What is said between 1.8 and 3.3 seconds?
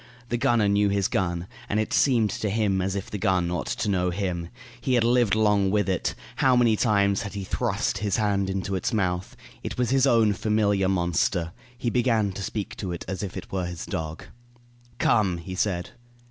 seemed to him as if the